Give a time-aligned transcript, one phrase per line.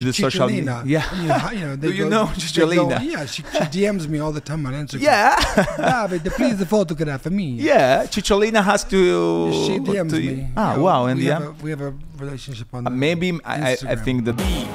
[0.00, 0.82] the social media.
[0.86, 1.50] Yeah.
[1.52, 2.32] You, you know, Do you go- know they
[2.76, 3.04] go- Cicciolina?
[3.04, 5.00] Yeah, she, she DMs me all the time on Instagram.
[5.02, 5.34] Yeah.
[5.76, 7.54] Davide, please the photograph for me.
[7.56, 8.04] yeah.
[8.06, 9.52] Cicciolina has to.
[9.52, 10.48] She DMs to- me.
[10.56, 11.06] Ah, You know, wow.
[11.06, 11.40] And we yeah.
[11.40, 14.68] have, a, we have a relationship on Uh, maybe I, I- I think that Basement.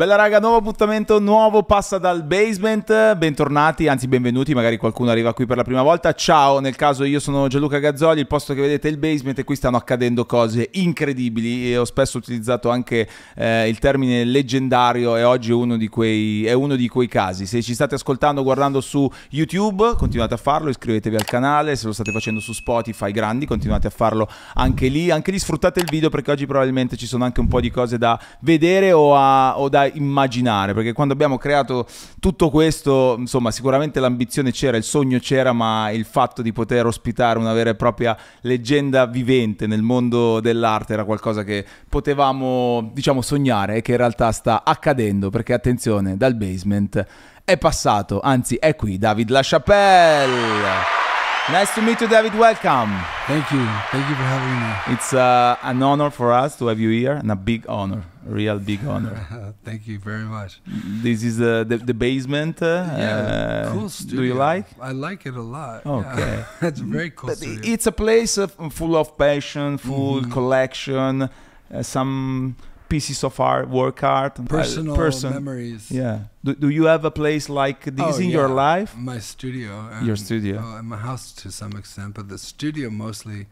[0.00, 5.44] Bella raga, nuovo appuntamento, nuovo passa dal basement, bentornati, anzi benvenuti, magari qualcuno arriva qui
[5.44, 8.88] per la prima volta, ciao, nel caso io sono Gianluca Gazzoli, il posto che vedete
[8.88, 11.70] è il basement e qui stanno accadendo cose incredibili.
[11.70, 16.46] E ho spesso utilizzato anche eh, il termine leggendario e oggi è uno, di quei,
[16.46, 20.70] è uno di quei casi, se ci state ascoltando, guardando su YouTube, continuate a farlo,
[20.70, 25.10] iscrivetevi al canale, se lo state facendo su Spotify, grandi, continuate a farlo anche lì,
[25.10, 27.98] anche lì sfruttate il video perché oggi probabilmente ci sono anche un po' di cose
[27.98, 31.86] da vedere o, a- o da immaginare, perché quando abbiamo creato
[32.18, 37.38] tutto questo, insomma, sicuramente l'ambizione c'era, il sogno c'era, ma il fatto di poter ospitare
[37.38, 43.76] una vera e propria leggenda vivente nel mondo dell'arte era qualcosa che potevamo, diciamo, sognare
[43.76, 47.06] e che in realtà sta accadendo, perché attenzione, dal basement
[47.44, 51.09] è passato, anzi è qui David LaChapelle.
[51.48, 52.32] Nice to meet you, David.
[52.38, 52.90] Welcome.
[53.26, 53.64] Thank you.
[53.90, 54.94] Thank you for having me.
[54.94, 58.30] It's uh, an honor for us to have you here, and a big honor, a
[58.32, 59.54] real big honor.
[59.64, 60.60] Thank you very much.
[61.02, 62.62] this is uh, the the basement.
[62.62, 62.66] Uh,
[62.96, 64.66] Yeah, uh, cool Do you like?
[64.80, 65.84] I like it a lot.
[65.84, 66.20] Okay.
[66.36, 66.44] Yeah.
[66.68, 67.72] It's a very cool But studio.
[67.72, 70.30] it's a place of, full of passion, full Mhm.
[70.30, 72.54] collection, uh, some
[72.90, 75.32] pieces of art, work art, uh, Personal person.
[75.32, 75.90] memories.
[75.90, 76.24] Yeah.
[76.44, 78.94] Do, do you have a place like this Oh, in your life?
[78.96, 79.70] My studio.
[80.02, 80.60] Your studio.
[80.62, 83.46] Oh, and my house to some extent, but the studio mostly.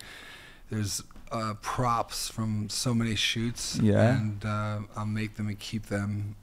[0.70, 3.78] There's uh, props from so many shoots.
[3.82, 4.16] Yeah.
[4.18, 6.36] And uh, I'll make them and keep them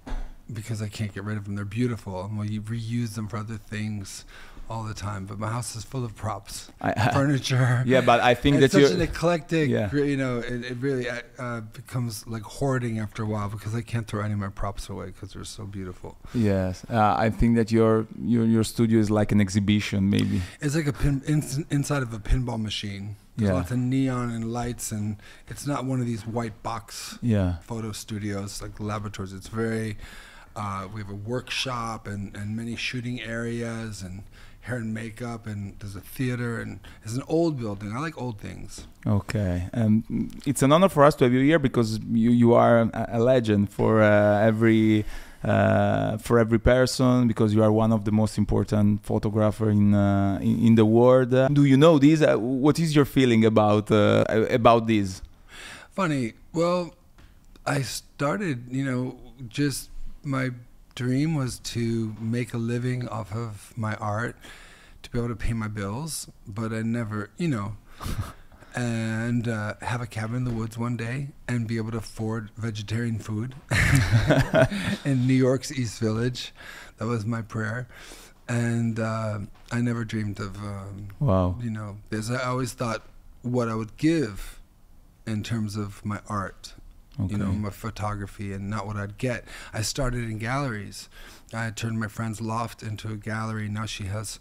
[0.51, 1.55] because I can't get rid of them.
[1.55, 4.25] They're beautiful, and well, you reuse them for other things
[4.69, 5.25] all the time.
[5.25, 7.83] But my house is full of props, I, furniture.
[7.87, 9.93] yeah, but I think it's that such an eclectic, Yeah.
[9.93, 13.81] you know, it, it really uh, uh, becomes like hoarding after a while because I
[13.81, 16.17] can't throw any of my props away because they're so beautiful.
[16.33, 20.41] Yes, uh, I think that your your your studio is like an exhibition, maybe.
[20.61, 23.15] It's like a pin in, inside of a pinball machine.
[23.37, 23.55] There's Yeah.
[23.55, 25.17] lots of neon and lights, and
[25.49, 27.57] it's not one of these white box Yeah.
[27.61, 29.33] photo studios like laboratories.
[29.33, 29.97] It's very.
[30.57, 34.23] Uh, we have a workshop and, and many shooting areas and
[34.65, 37.93] hair and makeup and there's a theater and it's an old building.
[37.95, 38.87] I like old things.
[39.05, 40.03] Okay, um,
[40.45, 43.69] it's an honor for us to have you here because you, you are a, legend
[43.69, 45.05] for uh, every
[45.43, 50.39] uh, for every person because you are one of the most important photographer in uh,
[50.41, 51.31] in, in the world.
[51.31, 52.23] Uh, do you know this?
[52.23, 55.21] Uh, what is your feeling about uh, about this?
[55.91, 56.33] Funny.
[56.51, 56.95] Well,
[57.65, 59.15] I started, you know,
[59.47, 59.91] just
[60.23, 60.49] my
[60.95, 64.35] dream was to make a living off of my art,
[65.03, 67.75] to be able to pay my bills, but I never, you know,
[68.75, 72.49] and uh, have a cabin in the woods one day and be able to afford
[72.57, 73.55] vegetarian food
[75.05, 76.53] in New York's East Village.
[76.97, 77.87] That was my prayer.
[78.47, 79.39] And uh,
[79.71, 81.57] I never dreamed of um, Wow.
[81.61, 83.01] you know, there's I always thought
[83.41, 84.59] what I would give
[85.25, 86.73] in terms of my art,
[87.19, 87.33] Okay.
[87.33, 89.45] you know, my photography, and not what I'd get.
[89.73, 91.07] I started in galleries.
[91.53, 93.69] I turned my friend's loft into a gallery.
[93.69, 94.39] Now she has,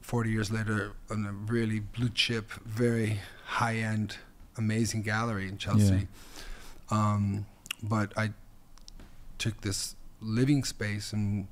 [0.00, 4.18] 40 years later, a really blue chip, very high end,
[4.56, 6.06] amazing gallery in Chelsea.
[6.90, 7.46] Um,
[7.82, 8.30] but I
[9.38, 11.48] took this living space and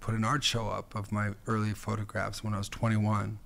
[0.00, 3.38] put an art show up of my early photographs when I was 21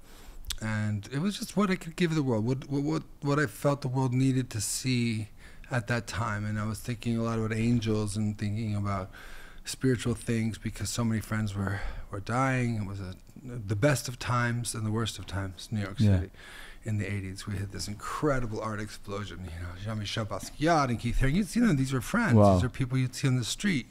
[0.60, 3.46] and it was just what I could give the world, what what what, what I
[3.46, 5.28] felt the world needed to see
[5.70, 6.44] at that time.
[6.44, 9.10] And I was thinking a lot about angels and thinking about
[9.64, 12.76] spiritual things because so many friends were were dying.
[12.76, 13.14] It was a,
[13.44, 16.16] the best of times and the worst of times, New York Yeah.
[16.20, 16.30] City.
[16.82, 19.40] In the 80s, we had this incredible art explosion.
[19.44, 21.34] You know, Jean-Michel Basquiat and Keith Haring.
[21.34, 22.34] You'd see them; these were friends.
[22.36, 22.54] Wow.
[22.54, 23.86] These are people you'd see on the street.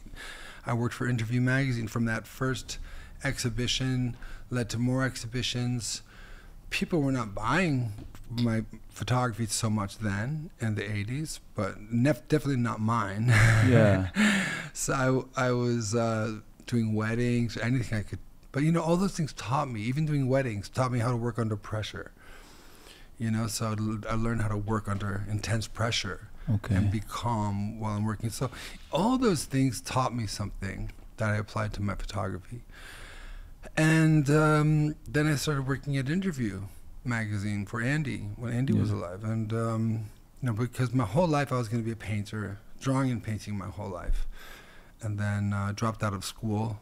[0.66, 1.88] I worked for Interview Magazine.
[1.88, 2.80] From that first
[3.24, 4.18] exhibition,
[4.50, 6.02] led to more exhibitions
[6.70, 7.94] people were not buying
[8.30, 13.28] my photography so much then in the 80s, but nef- definitely not mine.
[13.28, 14.10] Yeah.
[14.74, 18.20] so I, I was uh, doing weddings, anything I could.
[18.52, 21.18] But you know, all those things taught me, even doing weddings, taught me how to
[21.18, 22.12] work under pressure.
[23.18, 23.76] You know, so
[24.10, 26.74] I learned how to work under intense pressure Okay.
[26.76, 28.30] and be calm while I'm working.
[28.30, 28.50] So
[28.92, 32.62] all those things taught me something that I applied to my photography.
[33.80, 36.64] And um, then I started working at Interview
[37.06, 39.24] magazine for Andy when Andy was alive.
[39.24, 40.06] And, um,
[40.42, 43.24] you know, because my whole life I was going to be a painter, drawing and
[43.24, 44.28] painting my whole life.
[45.02, 46.82] And then uh, dropped out of school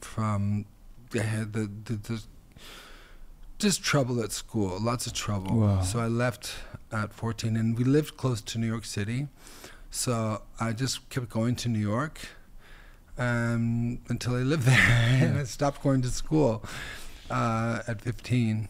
[0.00, 0.64] from
[1.14, 2.22] I had the, the, the
[3.60, 5.60] just trouble at school, lots of trouble.
[5.60, 5.82] Wow.
[5.82, 6.54] So I left
[6.90, 9.28] at 14, and we lived close to New York City.
[9.92, 12.18] So I just kept going to New York
[13.20, 16.64] um, until I lived there, and I stopped going to school
[17.30, 18.68] uh, at 15,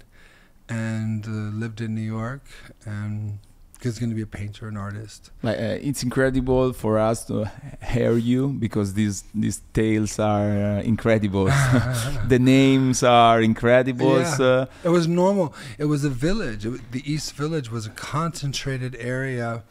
[0.68, 2.44] and uh, lived in New York,
[2.84, 3.38] and
[3.74, 5.30] because going to be a painter and artist.
[5.42, 7.50] Like uh, it's incredible for us to
[7.82, 11.44] hear you because these these tales are uh, incredible.
[12.28, 14.20] the names are incredible.
[14.20, 14.36] Yeah.
[14.38, 15.54] Uh, It was normal.
[15.78, 16.66] It was a village.
[16.66, 19.62] It, the East Village was a concentrated area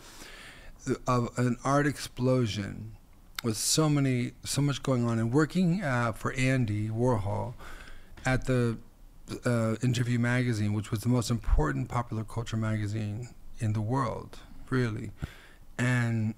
[1.05, 2.93] of an art explosion
[3.43, 5.19] with so many, so much going on.
[5.19, 7.53] And working uh, for Andy Warhol
[8.25, 8.77] at the
[9.45, 14.39] uh, Interview magazine, which was the most important popular culture magazine in the world,
[14.69, 15.11] really.
[15.77, 16.33] And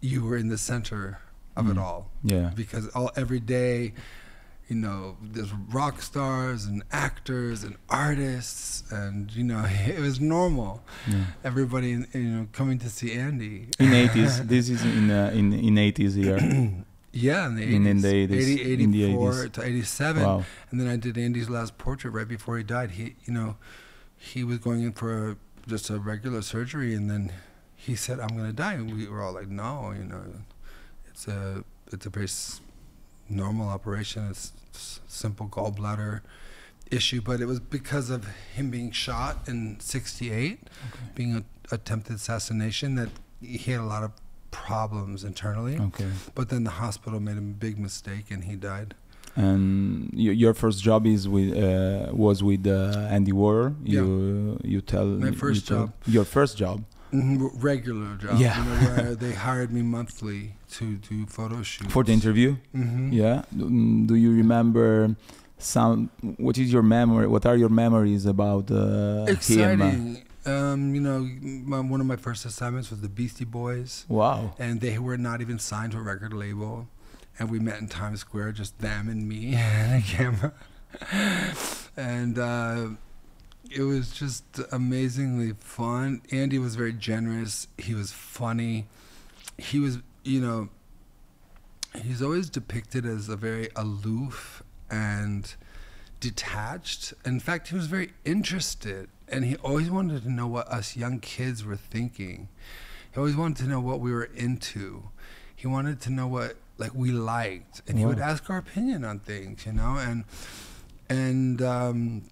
[0.00, 1.20] you were in the center
[1.56, 1.82] of it Mm.
[1.82, 2.50] all yeah.
[2.54, 3.92] because all every day
[4.72, 9.62] you know there's rock stars and actors and artists and you know
[9.96, 10.72] it was normal
[11.08, 11.24] yeah.
[11.44, 15.74] everybody you know coming to see andy In 80s, this is in uh, in in
[15.74, 16.38] 80s here.
[17.28, 19.52] yeah in the 80s In- in the 80s, 80, in the 84 80s.
[19.52, 20.44] to 87 wow.
[20.70, 23.50] and then i did andy's last portrait right before he died he you know
[24.16, 25.36] he was going in for a,
[25.68, 27.22] just a regular surgery and then
[27.76, 30.22] he said i'm going to die and we were all like no you know
[31.10, 31.62] it's a
[31.94, 32.28] it's a very
[33.32, 34.52] normal operation it's
[35.06, 36.20] simple gallbladder
[36.90, 40.58] issue but it was because of him being shot in 68
[41.14, 41.42] being a
[41.74, 43.08] attempted assassination that
[43.40, 44.12] he had a lot of
[44.50, 46.10] problems internally Okay.
[46.34, 48.94] but then the hospital made a big mistake and he died
[49.34, 53.72] And your first job is with uh, was with uh, Andy Warhol.
[53.94, 54.04] You
[54.72, 55.92] you tell My first tell- job.
[56.16, 56.78] Your first job.
[57.12, 58.56] Mhm, regular job Yeah.
[58.58, 62.56] you know, where they hired me monthly to do photo shoots For the interview.
[62.72, 63.42] hmm Yeah.
[63.54, 65.14] Mm, Do you remember
[65.58, 66.10] some?
[66.38, 67.26] What is your memory?
[67.26, 69.28] What are your memories about uh, him?
[69.36, 71.20] exciting um, you know
[71.70, 74.54] my, one of my first assignments was the beastie boys Wow.
[74.58, 76.88] and they were not even signed to a record label.
[77.38, 80.52] And we met in Times Square, just them and me and a camera.
[81.96, 82.88] and uh,
[83.70, 86.22] it was just amazingly fun.
[86.30, 87.68] Andy was very generous.
[87.78, 88.86] He was funny.
[89.58, 90.68] He was, you know,
[92.02, 95.54] he's always depicted as a very aloof and
[96.20, 97.14] detached.
[97.24, 101.20] In fact, he was very interested, and he always wanted to know what us young
[101.20, 102.48] kids were thinking.
[103.12, 105.10] He always wanted to know what we were into.
[105.54, 109.20] He wanted to know what like we liked, and he would ask our opinion on
[109.20, 109.96] things, you know.
[109.96, 110.24] And
[111.08, 112.22] and um,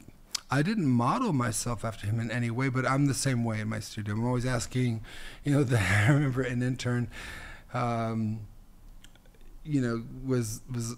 [0.50, 3.68] I didn't model myself after him in any way, but I'm the same way in
[3.68, 4.14] my studio.
[4.14, 5.02] I'm always asking,
[5.44, 5.64] you know.
[5.70, 7.08] The, I remember an intern,
[7.72, 8.40] um,
[9.62, 10.96] you know, was was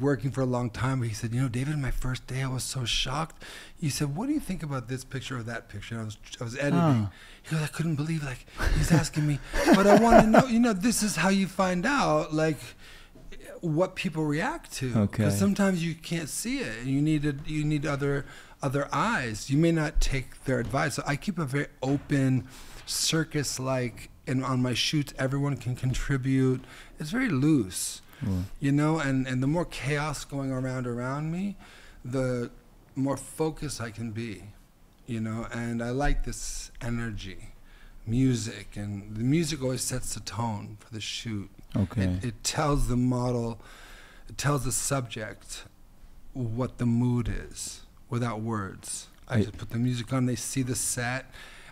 [0.00, 1.02] working for a long time.
[1.02, 3.42] He said, you know, David, my first day, I was so shocked.
[3.80, 5.94] He said, what do you think about this picture or that picture?
[5.94, 6.78] And I was I was editing.
[6.78, 7.10] Ah.
[7.42, 8.46] He goes, I couldn't believe like
[8.76, 9.40] he's asking me,
[9.74, 10.46] but I want to know.
[10.46, 12.58] You know, this is how you find out like
[13.60, 14.92] what people react to.
[14.94, 15.16] Okay.
[15.18, 18.26] Because sometimes you can't see it, and you need a, you need other
[18.62, 19.50] other eyes.
[19.50, 20.94] You may not take their advice.
[20.94, 22.46] So I keep a very open,
[22.86, 26.62] circus-like, and on my shoots, everyone can contribute.
[26.98, 28.44] It's very loose, Mm.
[28.60, 28.98] you know.
[28.98, 31.56] And and the more chaos going around around me,
[32.04, 32.50] the
[32.94, 34.42] more focused I can be,
[35.06, 35.46] you know.
[35.52, 37.54] And I like this energy,
[38.06, 41.48] music, and the music always sets the tone for the shoot.
[41.76, 42.02] Okay.
[42.04, 43.60] It, it tells the model,
[44.28, 45.64] it tells the subject
[46.32, 49.06] what the mood is without words.
[49.28, 51.30] I I- just put the music on, they see the set,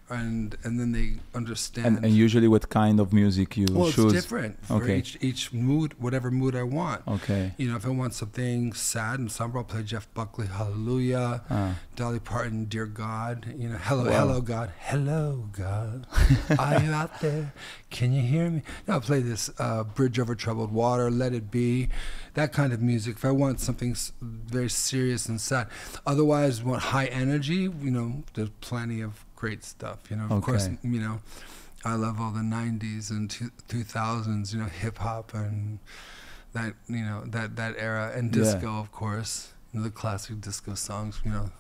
[0.09, 1.87] and and then they understand.
[1.87, 4.13] and, and usually, what kind of music you well, choose?
[4.13, 4.99] it's different for Okay.
[4.99, 7.03] each each mood, whatever mood I want.
[7.09, 7.55] Okay.
[7.59, 11.43] You know, if I want something sad and somber, I'll play Jeff Buckley, Hallelujah.
[11.51, 11.75] Ah.
[11.97, 14.19] Dolly Parton, Dear God, you know, Hello, Wow.
[14.21, 16.07] Hello God, Hello God,
[16.59, 17.53] are you out there?
[17.91, 18.63] Can you hear me?
[18.87, 21.89] Now I'll play this uh, Bridge Over Troubled Water, Let It Be,
[22.35, 23.17] that kind of music.
[23.17, 25.69] If I want something very serious and sad,
[26.07, 29.99] otherwise, want high energy, you know, there's plenty of great stuff.
[30.11, 31.21] You know, of course, you know,
[31.85, 35.79] I love all the '90s and two, 2000s, you know, hip hop and
[36.55, 38.43] that, you know, that that era, and Yeah.
[38.43, 39.33] disco, of course.
[39.73, 41.51] You know, the classic disco songs, you know.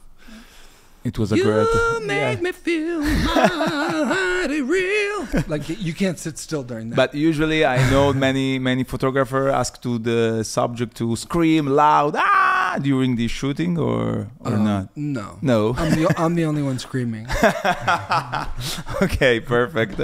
[1.05, 1.69] It was a you great.
[2.13, 2.43] make yeah.
[2.47, 5.21] me feel mighty real.
[5.47, 6.97] Like you can't sit still during that.
[7.03, 10.21] But usually, I know many many photographer ask to the
[10.57, 12.36] subject to scream loud, ah,
[12.83, 14.97] during the shooting or or Um, not?
[14.97, 15.39] No.
[15.43, 15.75] No.
[15.77, 17.27] I'm the, I'm the only one screaming.
[19.03, 20.01] okay, perfect.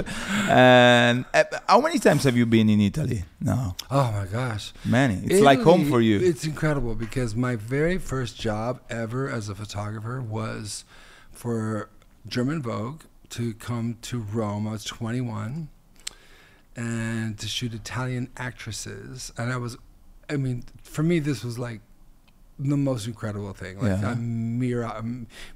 [0.49, 3.23] And uh, how many times have you been in Italy?
[3.41, 4.73] No, Oh my gosh.
[4.85, 5.15] many.
[5.25, 6.19] It's like home for you.
[6.19, 10.85] It's incredible because my very first job ever as a photographer was
[11.31, 11.89] for
[12.27, 14.67] German Vogue to come to Rome.
[14.67, 15.69] I was 21
[16.75, 19.31] and to shoot Italian actresses.
[19.37, 19.77] And I was,
[20.29, 21.81] I mean, for me, this was like
[22.59, 23.79] the most incredible thing.
[23.79, 24.11] Like Yeah.
[24.11, 25.03] a mira,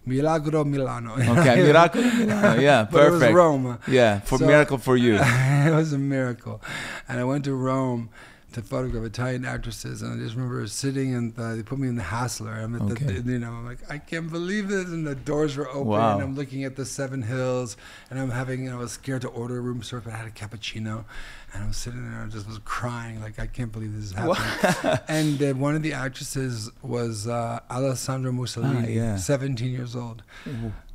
[0.06, 1.14] Milagro Milano.
[1.40, 2.60] Okay, Miracle Milano.
[2.60, 3.36] Yeah, But it was perfect.
[3.36, 3.78] Rome.
[3.88, 5.16] Yeah, for So- miracle for you.
[5.22, 6.62] it was a miracle.
[7.08, 8.10] And I went to Rome
[8.58, 11.96] to photograph Italian actresses, and I just remember sitting and uh, they put me in
[11.96, 12.52] the Hassler.
[12.54, 13.20] I'm at Okay.
[13.20, 14.86] the, you know, I'm like, I can't believe this.
[14.86, 16.16] And the doors were open, Wow.
[16.16, 17.78] and I'm looking at the Seven Hills,
[18.10, 20.18] and I'm having, you know, I was scared to order a room service, but I
[20.18, 21.06] had a cappuccino,
[21.54, 24.14] and I was sitting there and just was crying, like, I can't believe this is
[24.14, 25.00] happening.
[25.08, 29.16] and uh, one of the actresses was uh, Alessandra Mussolini, Ah, yeah.
[29.18, 30.24] 17 years old.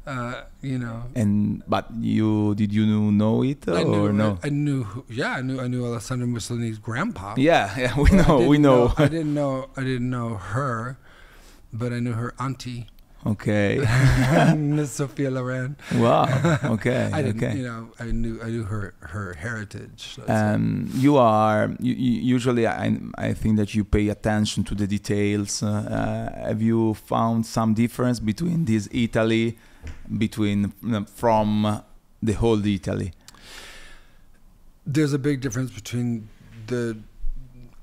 [0.05, 4.39] Uh, you know, And but you did you know it I or knew, no?
[4.43, 7.35] I, knew, who, yeah, I knew, I knew Alessandro Mussolini's grandpa.
[7.39, 8.93] yeah, yeah, we know, we didn't know.
[8.99, 10.99] I didn't know, I didn't know her,
[11.73, 12.87] but I knew her auntie,
[13.25, 13.79] okay.
[14.57, 15.77] Miss Sophia Loren.
[15.95, 16.27] Wow.
[16.65, 17.09] Okay.
[17.13, 17.57] I didn't, okay.
[17.59, 20.17] you know, I knew, I knew her, her heritage.
[20.17, 20.23] say.
[20.27, 22.67] Um, you are you, you, usually.
[22.67, 25.63] I, I think that you pay attention to the details.
[25.63, 29.57] Uh, uh, have you found some difference between this Italy,
[30.19, 31.83] between uh, from
[32.23, 33.13] the whole Italy?
[34.87, 36.29] There's a big difference between
[36.67, 36.99] the.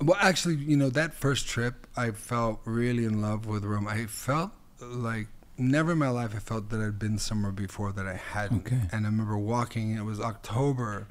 [0.01, 3.87] Well, actually, you know, that first trip, I felt really in love with Rome.
[3.87, 8.07] I felt like never in my life I felt that I'd been somewhere before that
[8.07, 8.67] I hadn't.
[8.67, 8.81] Okay.
[8.91, 9.95] And I remember walking.
[9.95, 11.07] It was October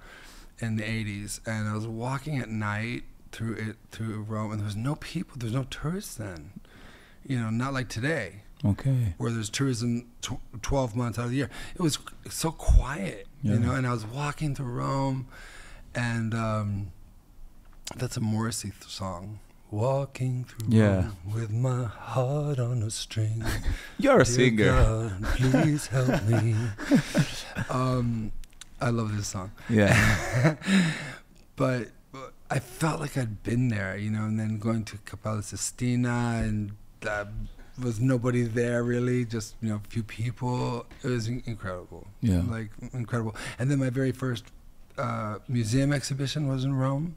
[0.58, 4.66] in the '80s, and I was walking at night through it through Rome, and there
[4.66, 5.36] was no people.
[5.36, 6.60] There was no tourists then.
[7.26, 9.14] You know, not like today Okay.
[9.18, 11.50] where there's tourism tw- 12 months out of the year.
[11.76, 11.98] It was
[12.28, 13.54] so quiet, Yeah.
[13.54, 15.28] you know, and I was walking through Rome
[15.94, 16.92] and um,
[17.96, 19.38] that's a Morrissey th- song.
[19.70, 20.96] Walking through Yeah.
[20.96, 23.44] Rome with my heart on a string.
[23.98, 24.72] You're a singer.
[24.72, 26.56] God, please help me.
[27.70, 28.32] um,
[28.80, 29.50] I love this song.
[29.68, 30.56] Yeah.
[31.56, 35.40] but but I felt like I'd been there, you know, and then going to Cappella
[35.42, 36.72] Sistina and
[37.06, 37.26] uh,
[37.82, 40.86] was nobody there really, just you know, a few people.
[41.02, 42.42] It was incredible, Yeah.
[42.48, 43.34] like incredible.
[43.58, 44.44] And then my very first
[44.96, 47.16] uh, museum exhibition was in Rome,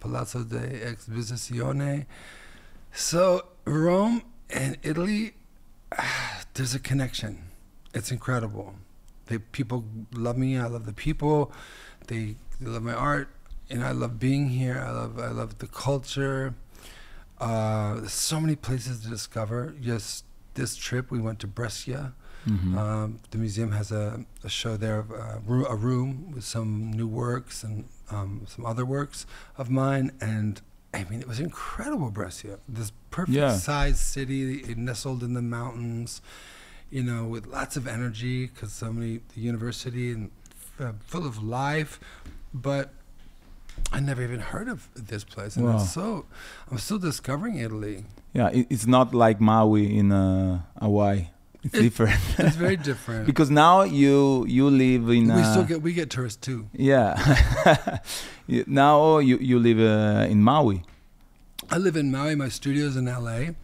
[0.00, 2.06] Palazzo de Exposizione.
[2.92, 5.34] So Rome and Italy,
[6.54, 7.44] there's a connection.
[7.94, 8.74] It's incredible.
[9.26, 10.58] The people love me.
[10.58, 11.52] I love the people.
[12.08, 13.28] They, they love my art,
[13.68, 14.82] and I love being here.
[14.84, 16.54] I love I love the culture.
[17.40, 19.74] Uh, so many places to discover.
[19.80, 22.12] Just this trip, we went to Brescia.
[22.46, 22.76] Mhm.
[22.76, 27.62] Um, the museum has a, a show there, uh, a room with some new works
[27.62, 29.26] and um, some other works
[29.58, 30.10] of mine.
[30.20, 30.60] And
[30.92, 32.58] I mean, it was incredible, Brescia.
[32.68, 33.56] This perfect Yeah.
[33.56, 36.20] sized city, nestled in the mountains,
[36.90, 40.30] you know, with lots of energy because so many, the university and
[40.78, 42.00] uh, full of life.
[42.52, 42.92] But
[43.92, 45.56] I never even heard of this place.
[45.56, 45.78] And Wow.
[45.78, 46.24] so,
[46.70, 48.04] I'm still discovering Italy.
[48.34, 48.48] yeah.
[48.52, 51.28] It, it's not like Maui in uh, Hawaii.
[51.62, 52.20] It's It- different.
[52.38, 53.26] It's very different.
[53.26, 55.26] because now you you live in.
[55.26, 56.68] we uh, still get, we get tourists too.
[56.72, 57.14] Yeah.
[58.66, 60.82] Now you you live uh, in Maui.
[61.70, 62.34] I live in Maui.
[62.34, 63.54] My studio's in LA,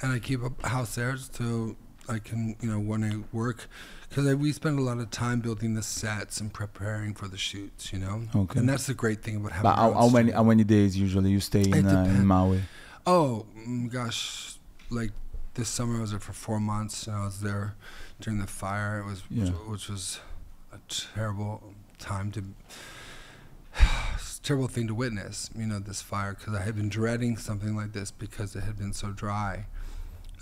[0.00, 1.76] and I keep a house there so
[2.08, 3.68] I can, you know, when I work,
[4.08, 7.92] because we spend a lot of time building the sets and preparing for the shoots.
[7.92, 8.60] You know, Okay.
[8.60, 9.70] and that's the great thing about having.
[9.70, 12.62] But how, how many how many days usually you stay in uh, in Maui?
[13.06, 14.56] Oh mm, gosh,
[14.90, 15.10] like
[15.54, 17.74] this summer I was there for four months, and I was there
[18.20, 19.00] during the fire.
[19.00, 19.50] It was, Yeah.
[19.70, 20.20] which was
[20.72, 22.44] a terrible time to.
[24.42, 27.92] terrible thing to witness, you know, this fire, because I had been dreading something like
[27.92, 29.66] this because it had been so dry.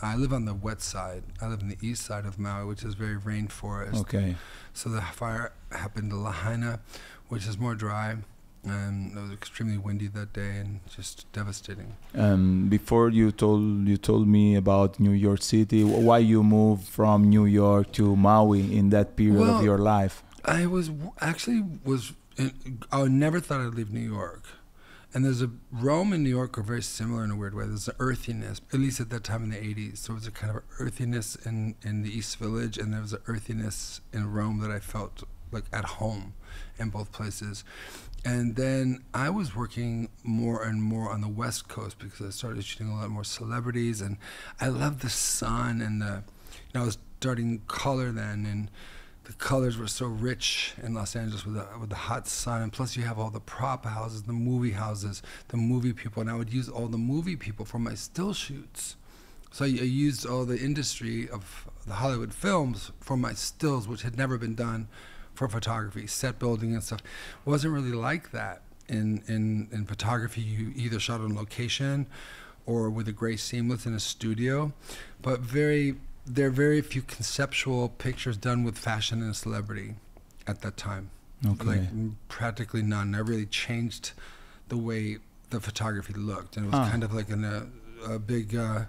[0.02, 1.22] I live on the wet side.
[1.40, 3.96] I live on the east side of Maui, which is very rainforest.
[4.02, 4.36] Okay.
[4.72, 6.80] So the fire happened to Lahaina,
[7.28, 8.16] which is more dry,
[8.64, 11.94] and it was extremely windy that day and just devastating.
[12.14, 15.84] Um, before you told you told me about New York City.
[15.84, 20.22] Why you moved from New York to Maui in that period Well, of your life?
[20.44, 22.52] I was w- actually was in,
[22.90, 24.42] I never thought I'd leave New York,
[25.14, 27.66] and there's a Rome and New York are very similar in a weird way.
[27.66, 30.06] There's an earthiness, at least at that time in the '80s.
[30.06, 33.20] There was a kind of earthiness in in the East Village, and there was an
[33.28, 36.34] earthiness in Rome that I felt like at home
[36.78, 37.62] in both places.
[38.24, 42.64] And then I was working more and more on the West Coast because I started
[42.64, 44.16] shooting a lot more celebrities, and
[44.60, 46.24] I love the sun and the.
[46.74, 48.70] I was starting color then, and
[49.24, 52.72] the colors were so rich in Los Angeles with the with the hot sun, and
[52.72, 56.34] plus you have all the prop houses, the movie houses, the movie people, and I
[56.34, 58.96] would use all the movie people for my still shoots.
[59.50, 64.18] So I used all the industry of the Hollywood films for my stills, which had
[64.18, 64.88] never been done
[65.34, 67.00] for photography, set building and stuff.
[67.44, 70.42] wasn't really like that in in in photography.
[70.42, 72.06] You either shot on location
[72.66, 74.72] or with a gray seamless in a studio,
[75.22, 79.94] but very there are very few conceptual pictures done with fashion and celebrity
[80.46, 81.10] at that time.
[81.46, 81.64] Okay.
[81.64, 83.10] Like practically none.
[83.12, 84.12] That really changed
[84.68, 85.18] the way
[85.50, 86.90] the photography looked, and it was Ah.
[86.90, 87.66] kind of like in a,
[88.08, 88.84] a big uh,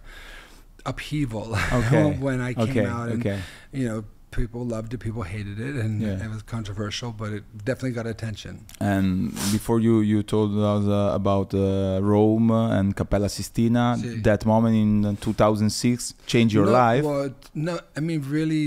[0.85, 2.13] upheaval Okay.
[2.17, 2.85] when I came okay.
[2.85, 3.41] out, and okay.
[3.73, 4.03] you know,
[4.35, 6.25] people loved it, people hated it, and Yeah.
[6.25, 8.53] it was controversial, but it definitely got attention.
[8.79, 13.83] And before you you told us uh, about uh, Rome and Cappella Sistina,
[14.23, 17.03] that moment in 2006 changed your no, life.
[17.03, 18.63] Well, no, I mean, really,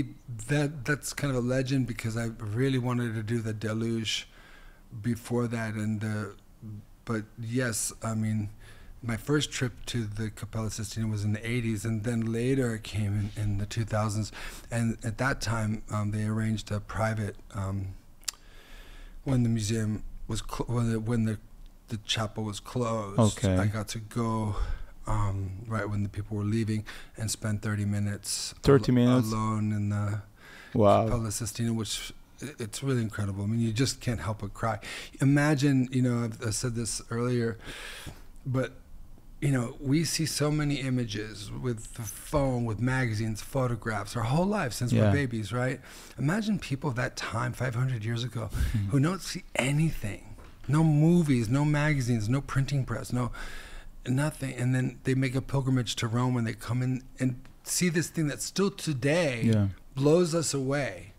[0.47, 2.27] that that's kind of a legend because I
[2.59, 4.27] really wanted to do the deluge
[5.09, 6.15] before that, and the,
[7.05, 7.23] but
[7.59, 8.49] yes, I mean,
[9.01, 12.83] my first trip to the Cappella Sistina was in the 80s, and then later it
[12.83, 14.31] came in, in the 2000s,
[14.69, 17.93] and at that time um, they arranged a private um,
[19.23, 21.37] when the museum was cl- when the when the
[21.87, 23.19] the chapel was closed.
[23.19, 23.55] Okay.
[23.55, 24.55] I got to go
[25.07, 26.85] um, right when the people were leaving
[27.17, 29.31] and spend 30 minutes 30 minutes?
[29.31, 30.21] alone in the
[30.73, 31.05] wow.
[31.05, 33.43] Cappella Sistina, which it's really incredible.
[33.43, 34.79] I mean, you just can't help but cry.
[35.19, 37.57] Imagine, you know, I've, I said this earlier,
[38.45, 38.73] but
[39.41, 44.45] you know, we see so many images with the phone, with magazines, photographs, our whole
[44.45, 45.03] life since Yeah.
[45.07, 45.79] we're babies, right?
[46.17, 48.89] Imagine people of that time, 500 years ago, mm-hmm.
[48.89, 50.35] who don't see anything,
[50.67, 53.31] no movies, no magazines, no printing press, no
[54.07, 57.89] nothing, and then they make a pilgrimage to Rome and they come in and see
[57.89, 59.67] this thing that still today Yeah.
[59.95, 61.13] blows us away.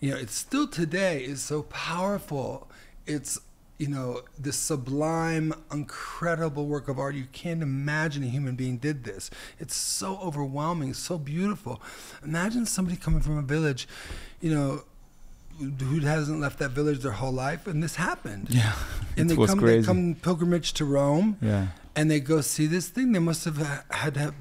[0.00, 2.68] You know, it's still today is so powerful.
[3.06, 3.38] It's
[3.82, 7.14] you know this sublime, incredible work of art.
[7.16, 9.28] You can't imagine a human being did this.
[9.58, 11.82] It's so overwhelming, so beautiful.
[12.22, 13.88] Imagine somebody coming from a village,
[14.40, 14.70] you know,
[15.58, 18.46] who hasn't left that village their whole life, and this happened.
[18.50, 18.72] Yeah.
[19.16, 19.80] And it they was come, crazy.
[19.80, 21.66] they come pilgrimage to Rome, yeah.
[21.96, 23.10] and they go see this thing.
[23.12, 23.58] They must have
[23.90, 24.32] had to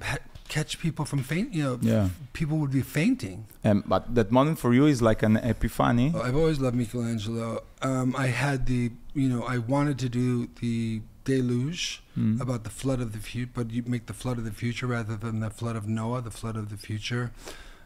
[0.50, 1.54] catch people from faint.
[1.54, 2.10] You know, Yeah.
[2.34, 3.46] people would be fainting.
[3.64, 6.12] Um, but that moment for you is like an epiphany.
[6.16, 7.64] Oh, I've always loved Michelangelo.
[7.82, 12.42] Um, I had the, you know, I wanted to do the deluge Mm.
[12.42, 15.16] about the flood of the future, but you make the flood of the future rather
[15.16, 17.32] than the flood of Noah, the flood of the future.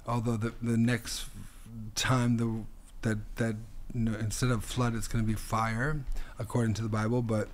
[0.08, 1.26] Although the the next
[1.96, 2.64] time the
[3.02, 3.56] that that
[3.94, 6.02] you know, instead of flood, it's going to be fire,
[6.40, 7.22] according to the Bible.
[7.22, 7.48] But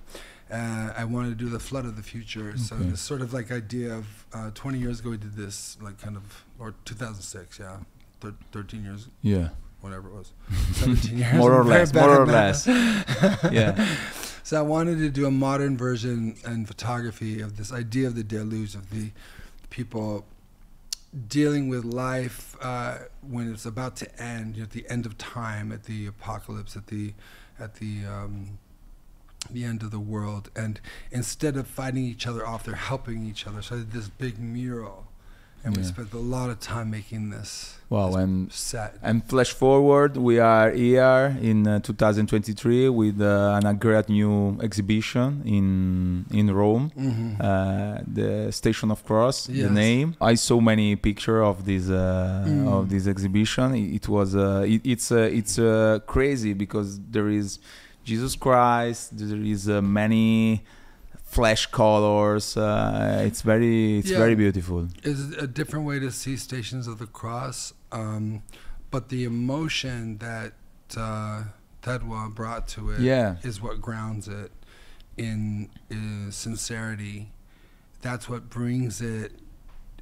[0.50, 2.56] uh, I wanted to do the flood of the future.
[2.56, 2.90] So Okay.
[2.90, 6.16] this sort of like idea of uh, 20 years ago we did this, like kind
[6.16, 7.78] of, or 2006, yeah,
[8.20, 9.48] thir- 13 years Yeah.
[9.82, 10.32] Whatever it was,
[10.72, 11.34] 17 years.
[11.34, 11.92] More or less.
[11.92, 12.66] More or less.
[12.66, 13.86] yeah.
[14.42, 18.24] So I wanted to do a modern version and photography of this idea of the
[18.24, 19.10] deluge, of the
[19.70, 20.24] people
[21.28, 25.18] dealing with life uh, when it's about to end, you know, at the end of
[25.18, 27.12] time, at the apocalypse, at the
[27.58, 28.58] at the um,
[29.50, 33.46] the end of the world, and instead of fighting each other off, they're helping each
[33.46, 33.60] other.
[33.60, 35.06] So I did this big mural,
[35.64, 35.88] and we Yeah.
[35.88, 38.06] spent a lot of time making this, Wow.
[38.08, 38.90] this And set.
[39.02, 44.58] And flash forward, we are here in uh, 2023 with uh, an, a great new
[44.62, 45.66] exhibition in
[46.30, 50.14] in Rome, hmm uh, the Station of Cross, the name.
[50.20, 52.66] I saw many pictures of this uh, Mm.
[52.74, 53.74] of this exhibition.
[53.74, 57.58] It, it was uh, it, it's uh, it's uh, crazy because there is
[58.04, 59.00] Jesus Christ.
[59.18, 60.62] There is uh, many
[61.32, 62.56] flash colors.
[62.56, 64.18] Uh, it's very it's Yeah.
[64.18, 64.88] very beautiful.
[65.02, 68.42] It's a different way to see Stations of the Cross, um,
[68.90, 70.52] but the emotion that
[70.96, 71.44] uh,
[71.82, 73.36] Tedua brought to it is Yeah.
[73.66, 74.52] what grounds it
[75.16, 77.32] in, uh sincerity.
[78.02, 79.30] That's what brings it.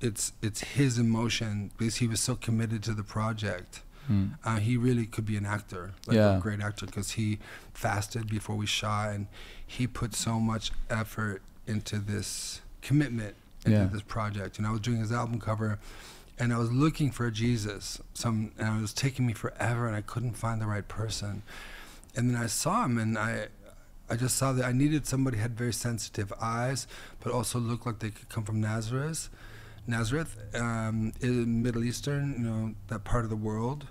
[0.00, 3.82] It's it's his emotion because he was so committed to the project.
[4.08, 4.38] Mm.
[4.44, 6.36] Uh, he really could be an actor, like Yeah.
[6.36, 7.38] a great actor, because he
[7.74, 9.26] fasted before we shot, and
[9.66, 13.34] he put so much effort into this commitment
[13.64, 13.84] into Yeah.
[13.86, 14.56] this project.
[14.58, 15.78] And I was doing his album cover,
[16.38, 18.00] and I was looking for a Jesus.
[18.14, 21.42] Some, and it was taking me forever, and I couldn't find the right person.
[22.16, 23.48] And then I saw him, and I,
[24.08, 26.86] I just saw that I needed somebody who had very sensitive eyes,
[27.20, 29.28] but also looked like they could come from Nazareth.
[29.86, 33.86] Nazareth, um, in Middle Eastern, you know, that part of the world.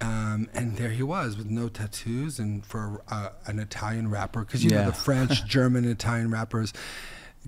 [0.00, 4.62] Um, and there he was with no tattoos, and for uh, an Italian rapper, because
[4.62, 4.80] you Yeah.
[4.82, 6.72] know the French, German, Italian rappers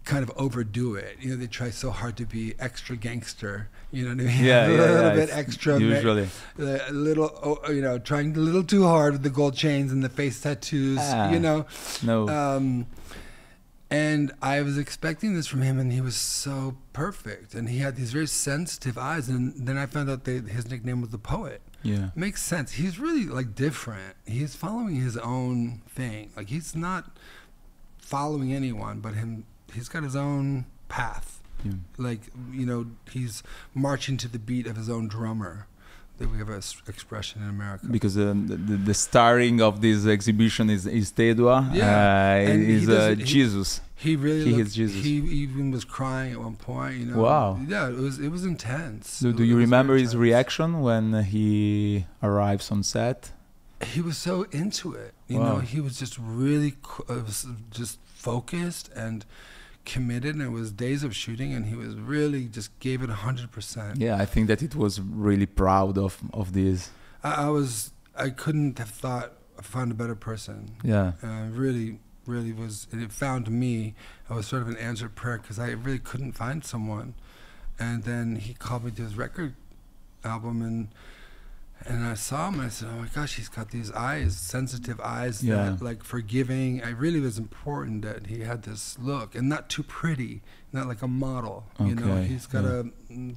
[0.04, 1.16] kind of overdo it.
[1.20, 3.68] You know, they try so hard to be extra gangster.
[3.90, 4.44] You know what I mean?
[4.44, 5.78] Yeah, a yeah, little yeah, bit it's extra.
[5.80, 6.28] Usually.
[6.58, 10.02] a little, oh, you know, trying a little too hard with the gold chains and
[10.02, 10.98] the face tattoos.
[11.02, 11.30] Ah.
[11.30, 11.66] You know,
[12.02, 12.28] No.
[12.28, 12.86] um,
[13.90, 17.96] and I was expecting this from him, and he was so perfect, and he had
[17.96, 19.28] these very sensitive eyes.
[19.28, 21.62] And then I found out that his nickname was the poet.
[21.82, 22.10] yeah.
[22.14, 22.72] Makes sense.
[22.72, 24.16] He's really like different.
[24.26, 26.30] He's following his own thing.
[26.36, 27.16] Like he's not
[27.98, 29.44] following anyone, but him.
[29.72, 31.40] He's got his own path.
[31.64, 31.72] yeah.
[31.96, 32.20] Like
[32.52, 33.42] you know, he's
[33.74, 35.66] marching to the beat of his own drummer.
[36.18, 37.86] That we have an expression in America.
[37.90, 41.58] Because um, the, the, the starring of this exhibition is is Tedua.
[41.74, 43.80] Yeah, Uh, is uh, doesn't- he- Jesus.
[43.94, 45.02] He really He looked, is Jesus.
[45.04, 46.94] He even was crying at one point.
[47.00, 47.18] You know.
[47.22, 47.58] Wow.
[47.66, 49.18] Yeah, it was it was intense.
[49.20, 53.18] Do, do you remember his reaction when he arrives on set?
[53.94, 55.12] He was so into it.
[55.28, 55.44] You Wow.
[55.48, 56.72] know, he was just really
[57.08, 57.46] uh, was
[57.80, 59.24] just focused and
[59.94, 60.32] committed.
[60.36, 63.92] And it was days of shooting, and he was really just gave it hundred percent.
[63.98, 66.90] Yeah, I think that it was really proud of of this.
[67.24, 67.92] I, I was
[68.26, 70.76] I couldn't have thought found a better person.
[70.84, 71.12] Yeah.
[71.22, 72.86] uh, really, really was.
[72.92, 73.94] And it found me.
[74.30, 77.14] I was sort of an answered prayer because I really couldn't find someone.
[77.78, 79.54] And then he called me to his record
[80.24, 80.88] album, and
[81.86, 82.54] and I saw him.
[82.54, 85.70] and I said, "Oh my gosh, he's got these eyes, sensitive eyes, Yeah.
[85.70, 89.82] that, like forgiving." I really was important that he had this look, and not too
[89.82, 91.66] pretty, not like a model.
[91.80, 92.82] You know, Okay, he's got yeah.
[92.82, 92.84] a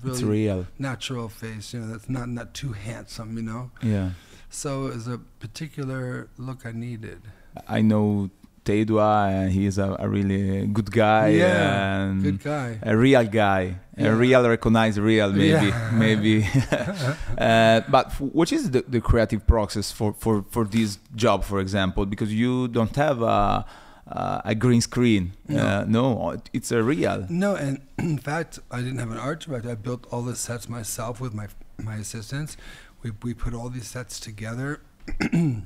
[0.04, 0.68] really real.
[0.80, 1.74] natural face.
[1.74, 3.36] You know, that's not not too handsome.
[3.38, 4.12] You know, Yeah.
[4.50, 7.22] so it was a particular look I needed.
[7.68, 8.30] I know
[8.66, 11.30] Tedua, and he is a, a really good guy.
[11.30, 12.80] Yeah, and Good guy.
[12.84, 15.92] A real guy, a real recognized real, maybe, Yeah.
[15.94, 16.48] maybe.
[17.38, 22.06] uh, but what is the, the creative process for, for, for this job, for example?
[22.06, 23.66] Because you don't have a,
[24.08, 25.34] a, a green screen.
[25.48, 25.58] No.
[25.66, 27.26] Uh, no, it's a real.
[27.30, 29.72] No, and in fact, I didn't have an art director.
[29.72, 31.48] I built all the sets myself with my
[31.80, 32.58] my assistants.
[33.02, 34.82] We we put all these sets together,
[35.32, 35.66] and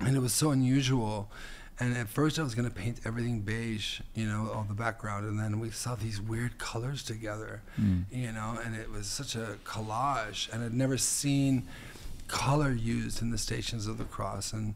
[0.00, 1.30] it was so unusual.
[1.80, 5.26] And at first, I was going to paint everything beige, you know, all the background,
[5.26, 8.04] and then we saw these weird colors together, Mm.
[8.10, 11.66] you know, and it was such a collage, and I'd never seen
[12.28, 14.74] color used in the Stations of the Cross, and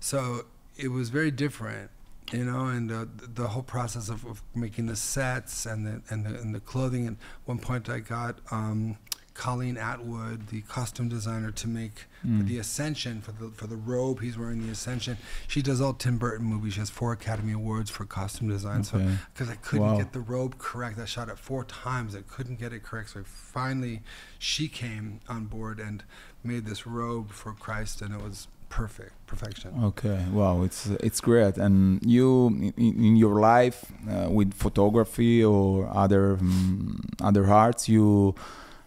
[0.00, 0.44] so
[0.76, 1.90] it was very different,
[2.32, 6.26] you know, and uh, the whole process of, of making the sets and the and
[6.26, 7.06] the and the clothing.
[7.06, 8.96] At one point, I got um,
[9.34, 12.46] Colleen Atwood, the costume designer, to make for Mm.
[12.46, 14.64] the Ascension for the for the robe he's wearing.
[14.64, 15.16] The Ascension.
[15.48, 16.74] She does all Tim Burton movies.
[16.74, 18.84] She has four Academy Awards for costume design.
[18.84, 18.98] So
[19.32, 19.96] because I couldn't Wow.
[19.96, 20.98] get the robe correct.
[20.98, 22.14] I shot it four times.
[22.14, 23.10] I couldn't get it correct.
[23.10, 24.02] So finally,
[24.38, 26.04] she came on board and
[26.44, 29.70] made this robe for Christ, and it was perfect, perfection.
[29.82, 31.56] Okay, wow, it's it's great.
[31.58, 38.34] And you, in, in your life, uh, with photography or other um, other arts, you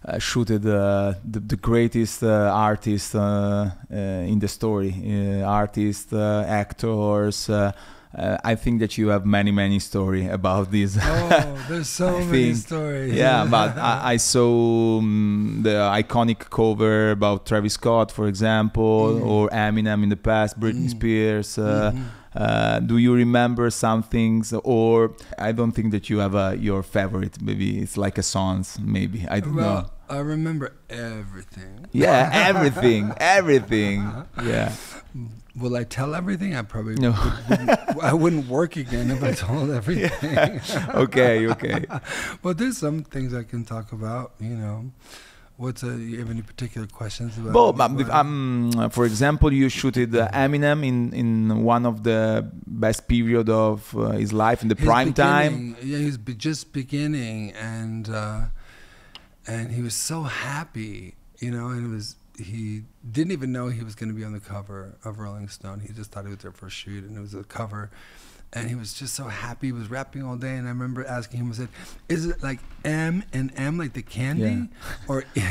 [0.07, 4.93] uh, shooted uh, the, the greatest uh, artists uh, uh, in the story,
[5.41, 7.49] uh, artists, uh, actors.
[7.49, 7.71] Uh,
[8.17, 10.97] uh, I think that you have many many story about this.
[11.01, 13.13] Oh, there's so many think- stories.
[13.13, 19.25] yeah, but I, I saw um, the iconic cover about Travis Scott, for example, Mhm.
[19.25, 20.89] or Eminem in the past, Britney Mhm.
[20.91, 21.57] Spears.
[21.57, 22.03] Mhm.
[22.35, 26.83] uh, do you remember some things, or I don't think that you have a, your
[26.83, 27.41] favorite.
[27.41, 28.77] Maybe it's like a songs.
[28.81, 29.85] Maybe I don't know.
[30.09, 31.87] I remember everything.
[31.91, 34.11] Yeah, everything, everything.
[34.43, 34.73] Yeah.
[35.55, 36.53] Will I tell everything?
[36.55, 37.11] I probably No.
[37.11, 40.59] would, wouldn't, I wouldn't work again if I told everything.
[40.93, 41.47] Okay.
[41.47, 41.85] Okay.
[42.41, 44.33] but there's some things I can talk about.
[44.41, 44.91] You know,
[45.55, 47.53] what's a, you have any particular questions about?
[47.53, 53.07] Well, um, um, for example, you shooted uh, Eminem in, in one of the best
[53.07, 55.77] period of uh, his life in the His prime time.
[55.81, 58.41] Yeah, he's just beginning, and uh,
[59.47, 63.83] and he was so happy, you know, and it was he didn't even know he
[63.83, 65.81] was going to be on the cover of Rolling Stone.
[65.81, 67.91] He just thought he was there for a shoot, and it was a cover.
[68.53, 69.67] And he was just so happy.
[69.67, 71.49] He was rapping all day, and I remember asking him.
[71.51, 71.67] I said,
[72.07, 74.65] "Is it like M and M, like the candy, Yeah.
[75.09, 75.43] or?" he's,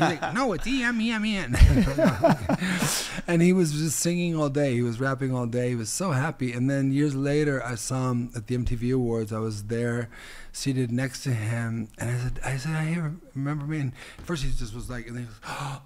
[0.00, 1.56] like, "No, it's E M E M E N."
[3.26, 4.74] And he was just singing all day.
[4.74, 5.70] He was rapping all day.
[5.70, 6.52] He was so happy.
[6.52, 9.32] And then years later, I saw him at the MTV Awards.
[9.32, 10.10] I was there,
[10.52, 13.92] seated next to him, and I said, "I said, I remember me." And
[14.24, 15.34] first, he just was like, and he was,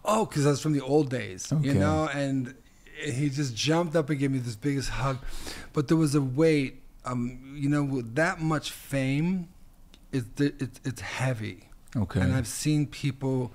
[0.04, 2.08] "Oh," because that's from the old days, you know.
[2.12, 2.54] And
[2.98, 5.18] he just jumped up and gave me this biggest hug.
[5.72, 9.48] But there was a weight, um, you know, with that much fame,
[10.12, 11.68] it's it's it's heavy.
[11.96, 12.20] Okay.
[12.20, 13.52] And I've seen people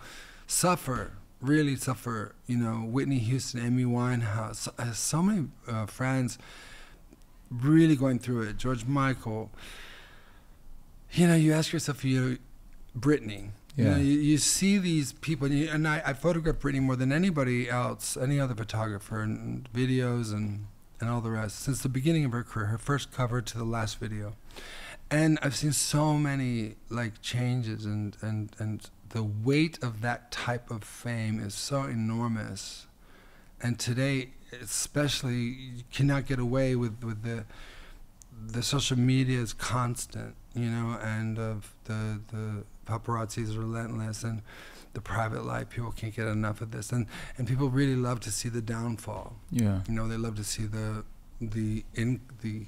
[0.48, 2.34] suffer really suffer.
[2.48, 6.40] You know, Whitney Houston, Amy Winehouse, so, uh, so many uh, friends
[7.52, 8.58] really going through it.
[8.58, 9.52] George Michael.
[11.12, 12.38] You know, you ask yourself, you know,
[13.76, 13.78] Britney.
[13.78, 13.98] You, know, Yeah.
[13.98, 17.70] you, you see these people, and, you, and I, I photograph Britney more than anybody
[17.70, 20.68] else, any other photographer, and videos and,
[21.00, 21.60] and all the rest.
[21.60, 24.36] Since the beginning of her career, her first cover to the last video.
[25.12, 30.72] And I've seen so many like changes, and, and, and the weight of that type
[30.72, 32.88] of fame is so enormous.
[33.62, 34.32] And today,
[34.62, 37.46] especially, you cannot get away with, with the
[38.46, 44.42] the social media is constant, you know, and of the the paparazzi is relentless, and
[44.94, 48.32] the private life people can't get enough of this, and and people really love to
[48.32, 49.36] see the downfall.
[49.52, 49.82] Yeah.
[49.88, 51.04] You know, they love to see the
[51.42, 52.66] the in the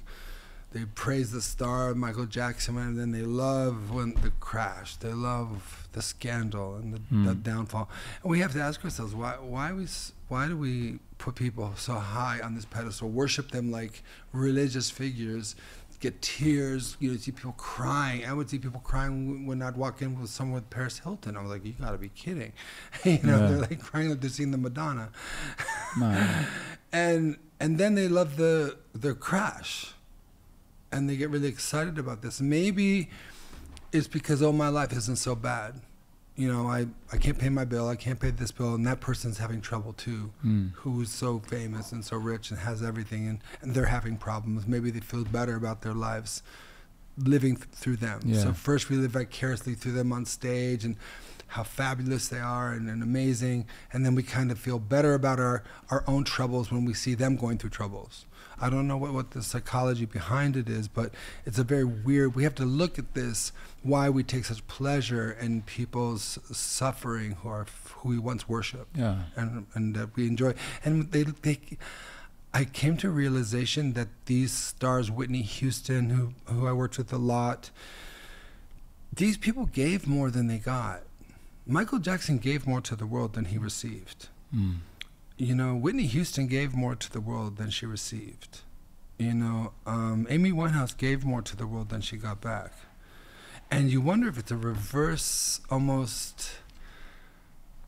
[0.72, 4.96] they praise the star of Michael Jackson, and then they love when the crash.
[4.96, 7.40] They love the scandal and the, the Hmm.
[7.40, 7.88] downfall.
[8.22, 9.86] And we have to ask ourselves why why we
[10.28, 15.54] why do we put people so high on this pedestal, worship them like religious figures,
[16.00, 18.24] get tears, you know, see people crying.
[18.26, 21.36] I would see people crying when I'd walk in with someone with Paris Hilton.
[21.36, 22.52] I was like, you got to be kidding,
[23.04, 23.38] you know?
[23.38, 23.46] Yeah.
[23.46, 25.10] They're like crying like they're seeing the Madonna
[26.92, 29.94] and and then they love the the crash
[30.92, 33.10] and they get really excited about this maybe
[33.92, 35.80] it's because oh my life isn't so bad
[36.36, 39.00] you know i i can't pay my bill i can't pay this bill and that
[39.00, 40.72] person's having trouble too Mm.
[40.74, 44.90] who's so famous and so rich and has everything and, and they're having problems maybe
[44.90, 46.42] they feel better about their lives
[47.18, 48.42] living th- through them Yeah.
[48.42, 50.96] so first we live vicariously through them on stage and
[51.48, 55.38] how fabulous they are and, and amazing and then we kind of feel better about
[55.38, 58.24] our, our own troubles when we see them going through troubles
[58.60, 61.12] i don't know what, what the psychology behind it is but
[61.44, 65.30] it's a very weird we have to look at this why we take such pleasure
[65.40, 67.66] in people's suffering who are
[67.98, 69.22] who we once worshiped Yeah.
[69.36, 70.54] and and that we enjoy.
[70.84, 71.58] And they they,
[72.52, 77.12] I came to a realization that these stars, Whitney Houston, who who I worked with
[77.12, 77.70] a lot,
[79.12, 81.02] these people gave more than they got.
[81.66, 84.28] Michael Jackson gave more to the world than he received.
[84.54, 84.76] Mm.
[85.36, 88.60] You know, Whitney Houston gave more to the world than she received.
[89.18, 92.72] You know, um, Amy Winehouse gave more to the world than she got back.
[93.70, 96.52] And you wonder if it's a reverse, almost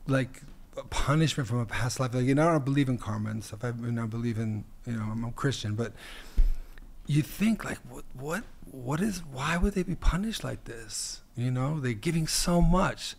[0.07, 0.41] like
[0.75, 2.13] a punishment from a past life.
[2.13, 3.63] Like, you know, I don't believe in karma and stuff.
[3.63, 5.93] I, you know, I believe in, you know, I'm a Christian, but
[7.07, 9.23] you think like, what, what, what is?
[9.23, 11.21] Why would they be punished like this?
[11.35, 13.15] You know, they're giving so much.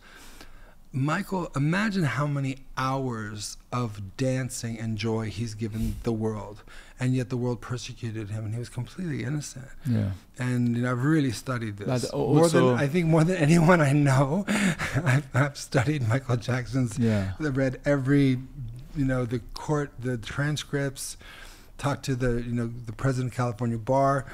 [0.93, 6.63] Michael, imagine how many hours of dancing and joy he's given the world,
[6.99, 9.69] and yet the world persecuted him, and he was completely innocent.
[9.89, 10.11] Yeah.
[10.37, 13.79] And you know, I've really studied this But more than I think more than anyone
[13.79, 14.43] I know.
[14.49, 16.99] I've, I've studied Michael Jackson's.
[16.99, 17.33] Yeah.
[17.39, 18.39] I've read every,
[18.95, 21.15] you know, the court, the transcripts,
[21.77, 24.25] talked to the, you know, the president of California bar.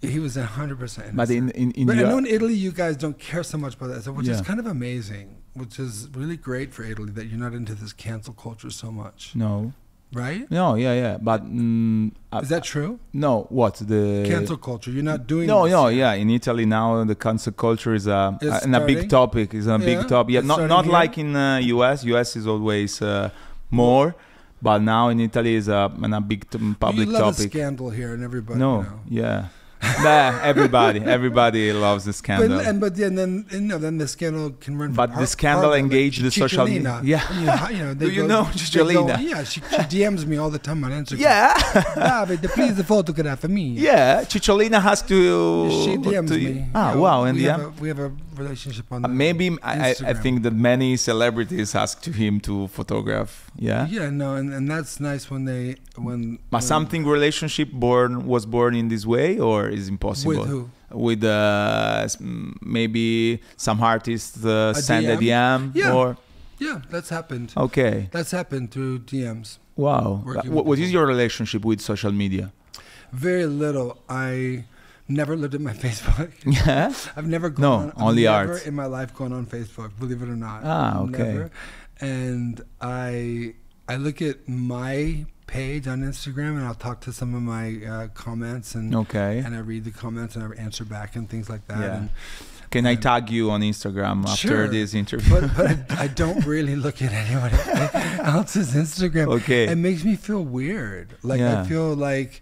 [0.00, 1.14] He was hundred percent.
[1.14, 3.74] But in in, in But I know in Italy you guys don't care so much
[3.74, 7.38] about that, which is kind of amazing, which is really great for Italy that you're
[7.38, 9.72] not into this cancel culture so much, no.
[10.12, 10.50] right?
[10.50, 12.98] No, yeah, yeah, but mm, uh, Is that true?
[13.12, 13.46] no.
[13.50, 14.90] What the cancel culture.
[14.90, 15.46] You're not doing.
[15.46, 15.96] No, this no, yet.
[15.96, 16.12] yeah.
[16.22, 19.52] In Italy now, the cancel culture is a, It's and a big topic.
[19.54, 20.32] Is a Yeah, big topic.
[20.34, 20.92] Yeah, it's not not here?
[21.00, 22.04] like in uh, US.
[22.04, 23.30] US is always uh,
[23.70, 24.14] more,
[24.60, 27.46] but now in Italy is a, and a big t- public you love topic.
[27.54, 28.58] a scandal here, and everybody.
[28.58, 29.48] no, yeah,
[29.82, 34.06] nah, everybody, everybody loves the But, and but yeah, and then you know, then the
[34.08, 34.92] scandal can run.
[34.92, 37.00] But the scandal engaged the social media.
[37.02, 37.22] Yeah.
[37.38, 39.20] You know, you know, they Do you go- know Cicciolina?
[39.22, 41.20] Yeah, she, she DMs me all the time on Instagram.
[41.20, 41.54] yeah,
[42.26, 43.66] Davide, please the photograph for me.
[43.72, 44.22] yeah.
[44.22, 45.70] Cicciolina has to.
[45.84, 46.66] She DMs to- me.
[46.74, 47.56] Ah, You wow, and we yeah.
[47.58, 49.04] have, a, we have a relationship on.
[49.04, 53.50] Uh, maybe I, I- think that many celebrities ask to him to photograph.
[53.56, 53.86] Yeah.
[53.88, 56.38] Yeah, no, and, and that's nice when they when.
[56.50, 60.38] But when- something relationship born was born in this way, or is impossible?
[60.40, 60.70] with who?
[60.90, 62.06] With uh,
[62.60, 65.72] maybe some artists uh, A send a DM?
[65.72, 65.94] DM, Yeah.
[65.94, 66.16] or
[66.58, 67.52] Yeah, that's happened.
[67.56, 69.58] okay, That's happened through DMs.
[69.76, 70.22] wow.
[70.24, 72.52] What, what is your relationship with social media?
[73.12, 73.98] Very little.
[74.08, 74.64] I
[75.12, 76.32] never looked at my Facebook.
[76.44, 76.92] Yeah.
[77.16, 78.66] I've never gone No, on, I've only never art.
[78.66, 80.62] in my life gone on Facebook, believe it or not.
[80.64, 81.18] Ah, okay.
[81.18, 81.50] Never.
[82.00, 83.54] And I
[83.88, 88.08] I look at my page on Instagram and I'll talk to some of my uh,
[88.14, 89.38] comments and Okay.
[89.44, 91.80] and I read the comments and I answer back and things like that.
[91.80, 91.96] Yeah.
[91.96, 92.10] And,
[92.70, 94.68] Can I tag you on Instagram after Sure.
[94.68, 95.28] this interview?
[95.40, 95.66] but but
[96.00, 97.52] I, I don't really look at anyone
[98.34, 99.26] else's Instagram.
[99.40, 99.64] okay.
[99.68, 101.14] It makes me feel weird.
[101.22, 101.60] Like Yeah.
[101.62, 102.40] I feel like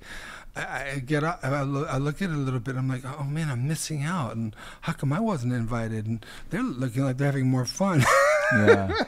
[0.60, 2.76] I, I get up, I look, I look at it a little bit.
[2.76, 4.36] I'm like, oh man, I'm missing out.
[4.36, 6.06] And how come I wasn't invited?
[6.06, 8.04] And they're looking like they're having more fun.
[8.52, 8.90] Yeah.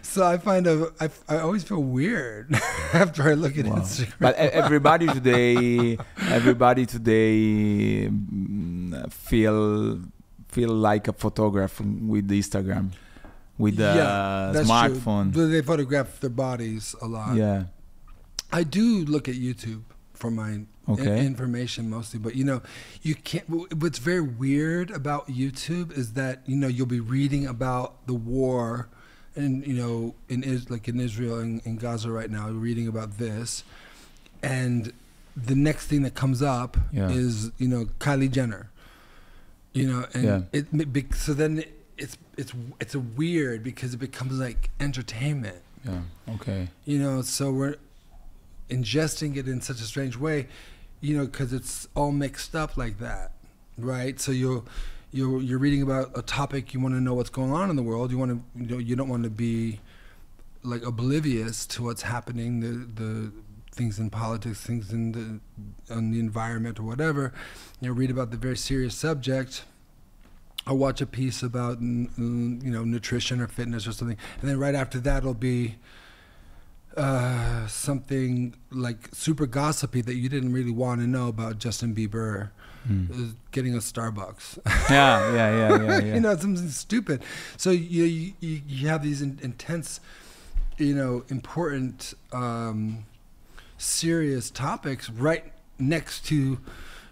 [0.00, 2.54] So I find a, I, I always feel weird
[2.94, 3.76] after I look at Wow.
[3.76, 4.14] Instagram.
[4.20, 5.98] But everybody today,
[6.30, 10.00] everybody today mm, feel
[10.48, 12.92] feel like a photographer with Instagram,
[13.58, 13.92] with the
[14.54, 15.32] that's smartphone.
[15.34, 15.48] True.
[15.48, 17.36] They photograph their bodies a lot.
[17.36, 17.64] Yeah.
[18.52, 19.82] I do look at YouTube
[20.14, 21.24] for my Okay.
[21.26, 22.62] information mostly, but you know,
[23.02, 23.48] you can't.
[23.48, 28.88] What's very weird about YouTube is that you know you'll be reading about the war,
[29.36, 33.18] and you know, in is like in Israel and in Gaza right now, reading about
[33.18, 33.64] this,
[34.42, 34.92] and
[35.36, 37.10] the next thing that comes up Yeah.
[37.10, 38.70] is you know Kylie Jenner,
[39.74, 40.42] you know, and Yeah.
[40.52, 41.64] it so then
[41.98, 46.00] it's it's it's a weird because it becomes like entertainment Yeah.
[46.36, 46.68] Okay.
[46.84, 47.76] you know so we're
[48.70, 50.46] ingesting it in such a strange way
[51.00, 53.32] you know because it's all mixed up like that
[53.78, 54.20] right?
[54.20, 54.66] So you'll
[55.10, 57.82] you're you're reading about a topic you want to know what's going on in the
[57.82, 59.80] world you want to you know you don't want to be
[60.62, 63.32] like oblivious to what's happening the the
[63.72, 67.32] things in politics things in the on the environment or whatever.
[67.80, 69.64] You know read about the very serious subject
[70.66, 74.74] or watch a piece about you know nutrition or fitness or something and then right
[74.74, 75.76] after that it'll be
[76.96, 82.50] uh, something like super gossipy that you didn't really want to know about Justin Bieber
[82.88, 83.34] Mm.
[83.50, 84.58] getting a Starbucks.
[84.88, 85.34] Yeah.
[85.34, 85.34] Yeah.
[85.34, 85.82] Yeah.
[85.82, 85.98] Yeah.
[86.06, 86.14] yeah.
[86.14, 87.22] you know, something stupid.
[87.58, 90.00] So you you, you you have these in, intense,
[90.78, 93.04] you know, important, um,
[93.76, 96.58] serious topics right next to,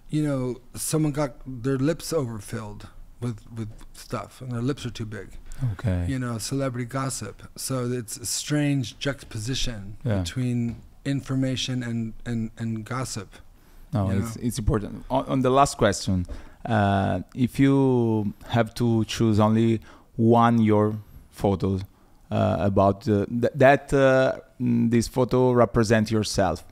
[0.08, 2.88] you know, someone got their lips overfilled
[3.20, 5.36] with with stuff and their lips are too big
[5.72, 6.04] Okay.
[6.08, 7.42] you know, celebrity gossip.
[7.56, 10.18] So it's a strange juxtaposition Yeah.
[10.22, 13.28] between information and, and, and gossip.
[13.92, 15.04] No, it's it's important.
[15.08, 16.26] On, on the last question,
[16.66, 19.80] uh, if you have to choose only
[20.16, 20.96] one your
[21.30, 21.78] photo
[22.30, 26.64] uh, about uh, th- that uh, mm, this photo represent yourself,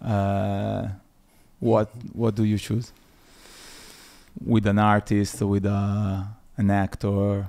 [0.00, 0.88] uh,
[1.60, 2.92] what what do you choose?
[4.44, 7.46] With an artist, with a, an actor?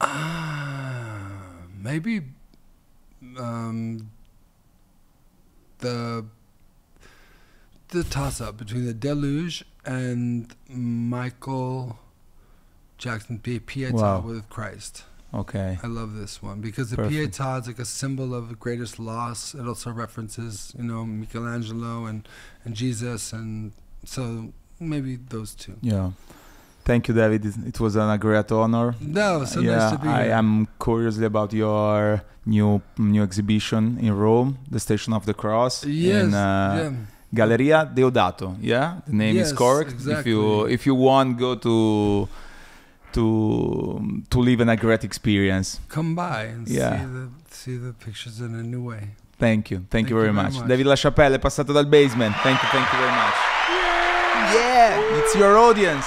[0.00, 1.42] Ah,
[1.78, 2.22] maybe
[3.38, 4.10] um,
[5.78, 6.24] the
[7.88, 11.98] the toss up between the Deluge and Michael
[12.98, 14.20] Jackson Pietà Wow.
[14.20, 15.04] with Christ.
[15.32, 15.78] Okay.
[15.82, 17.34] I love this one because the Perfect.
[17.38, 19.54] Pietà is like a symbol of the greatest loss.
[19.54, 22.26] It also references, you know, Michelangelo and,
[22.64, 23.72] and Jesus, and
[24.04, 25.76] so maybe those two.
[25.82, 26.12] Yeah.
[26.86, 27.44] Thank you, David.
[27.44, 28.94] It- It was an, a great honor.
[29.00, 30.34] No, so yeah, nice to be I here.
[30.38, 36.22] am curious about your new new exhibition in Rome, the Station of the Cross, Yes,
[36.24, 36.38] in uh,
[36.78, 36.90] yeah.
[37.34, 38.54] Galleria Deodato.
[38.60, 39.94] Yeah, the name is Yes, correct.
[40.06, 42.28] If you if you want, go to
[43.12, 43.24] to
[44.30, 45.80] to live in a great experience.
[45.88, 46.98] Come by and Yeah.
[47.00, 49.02] see the see the pictures in a new way.
[49.38, 50.54] Thank you, thank, you very much.
[50.54, 50.66] much.
[50.68, 52.34] David LaChapelle è passato dal basement.
[52.42, 53.36] Thank you, thank you very much.
[54.54, 56.06] Yeah, it's your audience.